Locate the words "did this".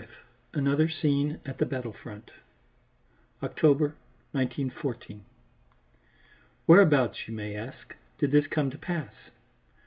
8.17-8.47